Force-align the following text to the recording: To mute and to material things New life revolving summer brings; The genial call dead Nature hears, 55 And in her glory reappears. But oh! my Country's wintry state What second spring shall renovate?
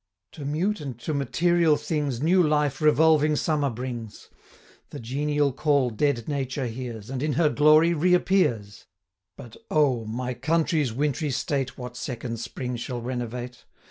To 0.31 0.45
mute 0.45 0.81
and 0.81 0.97
to 1.01 1.13
material 1.13 1.75
things 1.77 2.23
New 2.23 2.41
life 2.41 2.81
revolving 2.81 3.35
summer 3.35 3.69
brings; 3.69 4.31
The 4.89 4.99
genial 4.99 5.53
call 5.53 5.91
dead 5.91 6.27
Nature 6.27 6.65
hears, 6.65 7.09
55 7.09 7.13
And 7.13 7.21
in 7.21 7.33
her 7.33 7.49
glory 7.49 7.93
reappears. 7.93 8.87
But 9.37 9.57
oh! 9.69 10.05
my 10.05 10.33
Country's 10.33 10.91
wintry 10.91 11.29
state 11.29 11.77
What 11.77 11.95
second 11.95 12.37
spring 12.39 12.77
shall 12.77 12.99
renovate? 12.99 13.65